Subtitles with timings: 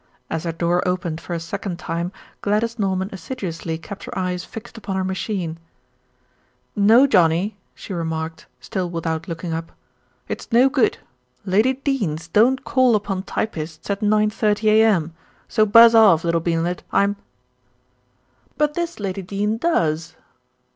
[0.31, 2.11] As her door opened for a second time,
[2.41, 5.59] Gladys Norman assiduously kept her eyes fixed upon her machine.
[6.75, 9.71] "No, Johnnie," she remarked, still without looking up.
[10.27, 10.97] "It's no good.
[11.45, 15.13] Lady Denes don't call upon typists at 9.30 a.m.,
[15.47, 16.81] so buzz off, little beanlet.
[16.91, 17.15] I'm"
[18.57, 20.15] "But this Lady Dene does."